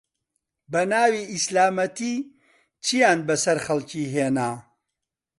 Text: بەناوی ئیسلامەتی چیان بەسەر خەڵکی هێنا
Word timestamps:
بەناوی 0.71 1.29
ئیسلامەتی 1.33 2.15
چیان 2.83 3.19
بەسەر 3.27 3.57
خەڵکی 3.65 4.03
هێنا 4.13 4.51